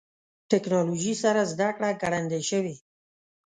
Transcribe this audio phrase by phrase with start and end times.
[0.51, 2.75] ټکنالوژي سره زدهکړه ګړندۍ شوې.